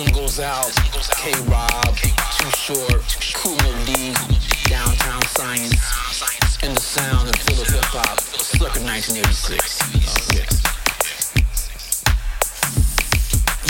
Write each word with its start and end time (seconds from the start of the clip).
one 0.00 0.12
goes 0.12 0.40
out. 0.40 0.72
K 1.16 1.32
Rob, 1.46 1.96
Too 1.96 2.50
Short, 2.56 3.02
Kool 3.34 3.56
Moe 3.56 3.84
Dee, 3.84 4.14
Downtown 4.64 5.22
Science, 5.22 5.76
and 6.62 6.76
the 6.76 6.80
sound 6.80 7.28
of 7.28 7.36
Philip 7.36 7.68
Hip 7.68 7.84
Hop, 7.84 8.20
circa 8.20 8.80
1986. 8.80 9.80
Uh. 10.56 10.59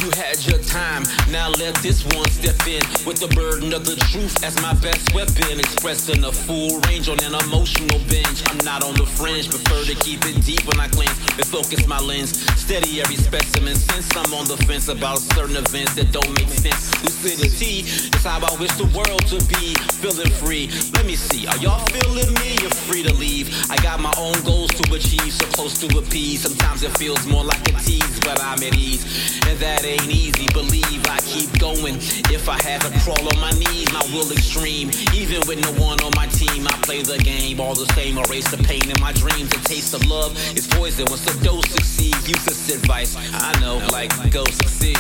You 0.01 0.09
had 0.17 0.41
your 0.47 0.59
time, 0.65 1.03
now 1.29 1.51
let 1.51 1.75
this 1.85 2.03
one 2.17 2.29
step 2.31 2.57
in 2.67 2.81
with 3.05 3.21
the 3.21 3.29
burden 3.37 3.75
of 3.75 3.85
the 3.85 3.97
truth 4.09 4.43
as 4.43 4.57
my 4.63 4.73
best 4.81 5.13
weapon. 5.13 5.61
Expressing 5.61 6.25
a 6.25 6.33
full 6.33 6.81
range 6.89 7.11
on 7.11 7.21
an 7.21 7.35
emotional 7.45 8.01
binge. 8.09 8.41
I'm 8.49 8.65
not 8.65 8.83
on 8.83 8.95
the 8.95 9.05
fringe, 9.05 9.51
prefer 9.51 9.85
to 9.85 9.95
keep 10.01 10.25
it 10.25 10.41
deep 10.41 10.65
when 10.65 10.81
I 10.81 10.89
cleanse 10.89 11.21
and 11.37 11.45
focus 11.45 11.87
my 11.87 12.01
lens. 12.01 12.33
Steady 12.57 13.03
every 13.03 13.17
specimen 13.17 13.77
since 13.77 14.09
I'm 14.17 14.33
on 14.33 14.47
the 14.49 14.57
fence 14.65 14.89
about 14.89 15.19
certain 15.37 15.57
events 15.57 15.95
that 15.97 16.13
don't 16.13 16.33
make 16.33 16.49
sense. 16.49 16.81
Lucidity 17.05 17.85
is 17.85 18.25
how 18.25 18.41
I 18.41 18.57
wish 18.57 18.73
the 18.81 18.89
world 18.97 19.27
to 19.29 19.39
be. 19.53 19.77
Feeling 20.01 20.33
free. 20.41 20.73
Let 20.97 21.05
me 21.05 21.15
see, 21.15 21.47
are 21.47 21.59
y'all 21.59 21.85
feeling 21.93 22.33
me? 22.41 22.57
You're 22.65 22.73
free 22.89 23.03
to 23.03 23.13
leave. 23.13 23.53
I 23.69 23.77
got 23.85 24.01
my 24.01 24.13
own 24.17 24.41
goals 24.49 24.73
to 24.81 24.95
achieve, 24.95 25.29
supposed 25.29 25.85
to 25.85 25.99
appease. 25.99 26.41
Sometimes 26.41 26.85
it 26.85 26.97
feels 26.97 27.27
more 27.27 27.45
like 27.45 27.61
a 27.69 27.77
tease, 27.85 28.21
but 28.21 28.41
I'm 28.41 28.63
at 28.65 28.75
ease. 28.75 29.05
And 29.45 29.59
that 29.59 29.85
ain't 29.91 30.11
easy. 30.11 30.47
Believe 30.53 31.03
I 31.11 31.19
keep 31.27 31.51
going. 31.59 31.97
If 32.31 32.49
I 32.49 32.59
have 32.63 32.83
to 32.87 32.91
crawl 33.01 33.27
on 33.27 33.41
my 33.41 33.51
knees, 33.51 33.91
my 33.93 34.03
will 34.15 34.31
extreme. 34.31 34.91
Even 35.15 35.43
with 35.47 35.59
no 35.63 35.73
one 35.83 36.01
on 36.03 36.13
my 36.15 36.27
team, 36.27 36.67
I 36.67 36.75
play 36.83 37.03
the 37.03 37.19
game 37.19 37.61
all 37.61 37.75
the 37.75 37.91
same. 37.95 38.19
Erase 38.19 38.51
the 38.51 38.63
pain 38.63 38.83
in 38.89 39.01
my 39.01 39.13
dreams. 39.13 39.51
The 39.51 39.61
taste 39.65 39.95
of 39.95 40.07
love 40.07 40.33
is 40.57 40.67
poison 40.69 41.07
once 41.09 41.25
the 41.25 41.35
dose 41.45 41.69
succeeds. 41.71 42.29
Use 42.29 42.45
this 42.45 42.75
advice. 42.75 43.17
I 43.19 43.59
know, 43.61 43.83
like, 43.91 44.11
go 44.31 44.45
succeed. 44.45 44.99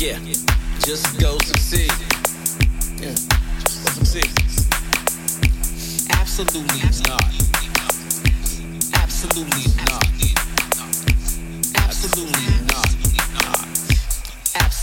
Yeah, 0.00 0.18
just 0.80 1.20
go 1.20 1.38
succeed. 1.38 1.92
Yeah, 2.98 3.14
just 3.62 3.84
go 3.84 3.90
succeed. 4.02 4.30
Absolutely 6.10 6.82
not. 7.08 7.22
Absolutely 8.94 9.66
not. 9.86 10.02
Absolutely 11.76 12.61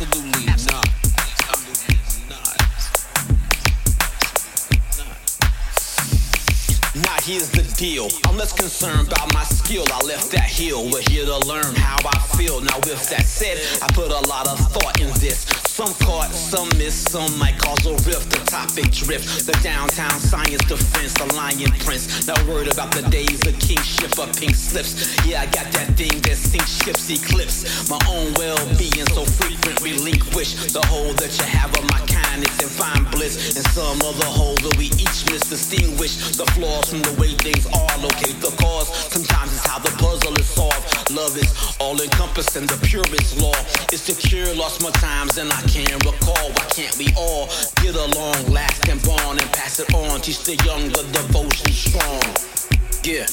Absolutely 0.02 0.46
not. 0.46 0.86
Now 6.96 7.18
here's 7.24 7.50
the 7.50 7.70
deal. 7.76 8.08
I'm 8.26 8.38
less 8.38 8.54
concerned 8.54 9.12
about 9.12 9.34
my 9.34 9.44
skill. 9.44 9.84
I 9.92 10.00
left 10.06 10.32
that 10.32 10.48
hill. 10.48 10.90
We're 10.90 11.02
here 11.10 11.26
to 11.26 11.40
learn 11.40 11.76
how 11.76 11.98
I 12.08 12.18
feel. 12.38 12.62
Now 12.62 12.78
with 12.78 13.10
that 13.10 13.26
said, 13.26 13.58
I 13.84 13.92
put 13.92 14.10
a 14.10 14.26
lot 14.30 14.48
of 14.48 14.58
thought 14.72 15.02
in 15.02 15.10
this. 15.20 15.69
Some 15.80 15.94
caught, 16.04 16.36
some 16.36 16.68
missed, 16.78 17.08
some 17.08 17.40
might 17.40 17.58
cause 17.58 17.86
a 17.86 17.94
rift. 18.04 18.32
The 18.32 18.44
topic 18.52 18.92
drift, 18.92 19.46
the 19.46 19.56
downtown 19.64 20.20
science 20.20 20.60
defense, 20.68 21.14
the 21.14 21.34
lion 21.40 21.72
prince. 21.88 22.28
Not 22.28 22.36
worried 22.48 22.68
about 22.68 22.92
the 22.92 23.04
days 23.08 23.40
of 23.48 23.58
kingship 23.64 24.12
or 24.20 24.28
pink 24.36 24.56
slips. 24.56 25.00
Yeah, 25.26 25.40
I 25.40 25.46
got 25.46 25.72
that 25.72 25.96
thing 25.96 26.20
that 26.28 26.36
sinks 26.36 26.84
ships, 26.84 27.10
eclipse. 27.10 27.64
My 27.90 27.98
own 28.12 28.34
well-being 28.34 29.08
so 29.16 29.24
frequent, 29.24 29.80
relinquish 29.80 30.52
the 30.76 30.84
hold 30.92 31.16
that 31.24 31.32
you 31.40 31.46
have 31.48 31.72
of 31.72 31.88
my 31.88 32.04
kindness 32.12 32.60
and 33.22 33.32
find. 33.32 33.58
And 33.60 33.66
some 33.74 34.00
of 34.08 34.18
the 34.20 34.26
hold 34.26 34.60
that 34.60 34.78
we 34.78 34.86
each 34.86 35.26
miss. 35.32 35.44
misdistinguish 35.50 36.38
the 36.38 36.46
flaws 36.54 36.90
from 36.90 37.02
the 37.02 37.14
way 37.20 37.34
things 37.36 37.66
are. 37.68 37.98
Locate 38.00 38.40
the 38.42 38.52
cause. 38.62 38.88
Sometimes 39.12 39.54
it's 39.54 39.66
how 39.66 39.80
the 39.80 39.92
puzzle 39.98 40.34
is 40.36 40.48
solved. 40.48 41.12
Love 41.12 41.36
is 41.38 41.52
all 41.80 42.00
encompassing, 42.00 42.66
the 42.68 42.78
purest 42.88 43.40
law. 43.42 43.56
It's 43.92 44.06
to 44.08 44.14
cure 44.16 44.54
lost 44.56 44.82
my 44.82 44.92
times 44.92 45.38
and 45.38 45.52
I 45.52 45.62
can't 45.64 46.04
recall. 46.06 46.50
Why 46.56 46.66
can't 46.70 46.96
we 46.98 47.08
all 47.18 47.48
get 47.82 47.96
along, 47.96 48.52
last 48.52 48.88
and 48.88 49.02
bond, 49.04 49.42
and 49.42 49.52
pass 49.52 49.80
it 49.80 49.94
on? 49.94 50.22
Teach 50.22 50.44
the 50.44 50.56
young 50.66 50.90
the 50.90 51.04
devotion 51.12 51.72
strong. 51.72 52.22
Yeah, 53.04 53.26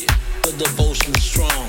the 0.42 0.52
devotion 0.58 1.14
strong. 1.14 1.68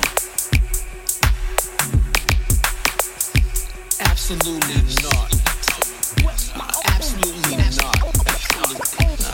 Absolutely 4.00 4.82
not. 5.02 5.37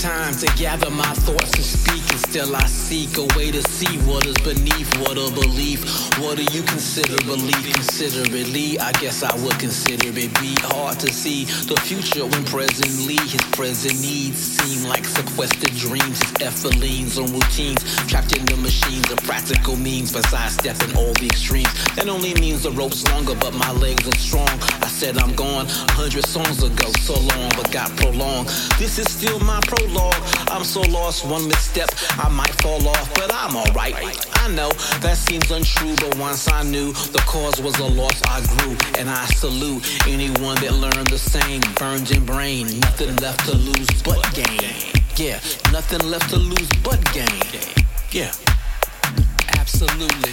time 0.00 0.32
to 0.32 0.46
gather 0.56 0.90
my 0.90 1.12
thoughts 1.26 1.54
and 1.56 1.64
speak, 1.64 2.08
and 2.10 2.20
still 2.20 2.54
I 2.54 2.64
seek 2.66 3.18
a 3.18 3.26
way 3.36 3.50
to 3.50 3.60
see 3.62 3.98
what 4.06 4.24
is 4.24 4.38
beneath 4.38 4.88
what 5.00 5.18
a 5.18 5.28
belief. 5.34 5.82
What 6.20 6.36
do 6.36 6.44
you 6.56 6.62
consider 6.62 7.16
belief? 7.26 7.74
Considerately, 7.74 8.78
I 8.78 8.92
guess 8.92 9.24
I 9.24 9.34
would 9.42 9.58
consider 9.58 10.06
it 10.06 10.40
be 10.40 10.54
hard 10.62 11.00
to 11.00 11.12
see 11.12 11.44
the 11.66 11.74
future 11.80 12.24
when 12.24 12.44
presently 12.44 13.16
his 13.16 13.42
present 13.50 14.00
needs 14.00 14.38
seem 14.38 14.88
like 14.88 15.04
sequestered 15.04 15.74
dreams. 15.74 16.20
His 16.22 16.32
effort 16.40 16.76
on 17.18 17.32
routines, 17.32 17.82
trapped 18.06 18.36
in 18.36 18.44
the 18.46 18.56
machines 18.56 19.10
of 19.10 19.18
practical 19.24 19.76
means, 19.76 20.12
besides 20.12 20.54
stepping 20.54 20.96
all 20.96 21.12
the 21.14 21.26
extremes. 21.26 21.72
That 21.96 22.08
only 22.08 22.34
means 22.34 22.62
the 22.62 22.70
rope's 22.70 23.02
longer, 23.10 23.34
but 23.34 23.54
my 23.54 23.72
legs 23.72 24.06
are 24.06 24.18
strong. 24.18 24.48
I 24.80 24.86
said 24.86 25.18
I'm 25.18 25.34
gone 25.34 25.66
a 25.66 25.92
hundred 25.92 26.24
songs 26.24 26.62
ago, 26.62 26.88
so 27.00 27.14
long, 27.14 27.50
but 27.56 27.72
got 27.72 27.90
prolonged. 27.96 28.48
This 28.78 28.98
is 28.98 29.10
still 29.10 29.39
my 29.44 29.60
prologue. 29.66 30.14
I'm 30.48 30.64
so 30.64 30.80
lost, 30.82 31.24
one 31.26 31.46
misstep, 31.48 31.88
I 32.18 32.28
might 32.28 32.54
fall 32.62 32.86
off, 32.88 33.14
but 33.14 33.32
I'm 33.32 33.56
alright. 33.56 33.94
I 34.36 34.48
know 34.48 34.70
that 35.00 35.16
seems 35.16 35.50
untrue, 35.50 35.94
but 35.96 36.16
once 36.18 36.50
I 36.50 36.62
knew 36.62 36.92
the 36.92 37.22
cause 37.26 37.60
was 37.60 37.78
a 37.78 37.86
loss, 37.86 38.20
I 38.26 38.40
grew, 38.56 38.76
and 38.98 39.08
I 39.08 39.24
salute 39.26 39.86
anyone 40.06 40.56
that 40.56 40.74
learned 40.74 41.08
the 41.08 41.18
same. 41.18 41.60
Virgin 41.78 42.24
brain, 42.24 42.80
nothing 42.80 43.16
left 43.16 43.46
to 43.46 43.56
lose 43.56 44.02
but 44.02 44.22
gain. 44.34 44.60
Yeah, 45.16 45.40
nothing 45.72 46.08
left 46.08 46.30
to 46.30 46.36
lose 46.36 46.68
but 46.82 47.00
gain. 47.12 47.28
Yeah, 48.10 48.32
absolutely. 49.58 50.32